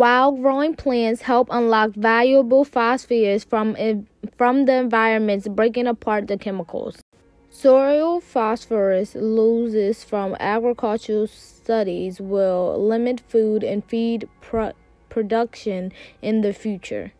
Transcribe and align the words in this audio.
While 0.00 0.32
growing 0.32 0.76
plants 0.76 1.20
help 1.20 1.48
unlock 1.50 1.90
valuable 1.90 2.64
phosphorus 2.64 3.44
from, 3.44 3.76
from 4.34 4.64
the 4.64 4.72
environment, 4.72 5.54
breaking 5.54 5.86
apart 5.86 6.26
the 6.26 6.38
chemicals. 6.38 7.02
Soil 7.50 8.18
phosphorus 8.18 9.14
losses 9.14 10.02
from 10.02 10.38
agricultural 10.40 11.26
studies 11.26 12.18
will 12.18 12.82
limit 12.82 13.20
food 13.28 13.62
and 13.62 13.84
feed 13.84 14.26
pro- 14.40 14.72
production 15.10 15.92
in 16.22 16.40
the 16.40 16.54
future. 16.54 17.12